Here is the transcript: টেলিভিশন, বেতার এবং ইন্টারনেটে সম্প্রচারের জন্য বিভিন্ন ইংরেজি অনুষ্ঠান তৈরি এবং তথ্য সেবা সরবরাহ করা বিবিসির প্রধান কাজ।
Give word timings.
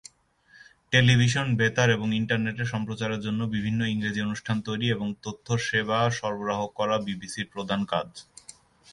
টেলিভিশন, 0.93 1.47
বেতার 1.55 1.89
এবং 1.89 2.07
ইন্টারনেটে 2.13 2.63
সম্প্রচারের 2.65 3.19
জন্য 3.21 3.41
বিভিন্ন 3.55 3.81
ইংরেজি 3.85 4.19
অনুষ্ঠান 4.21 4.57
তৈরি 4.61 4.85
এবং 4.89 5.07
তথ্য 5.23 5.47
সেবা 5.67 5.99
সরবরাহ 6.11 6.59
করা 6.77 6.95
বিবিসির 7.07 7.47
প্রধান 7.53 7.81
কাজ। 7.85 8.09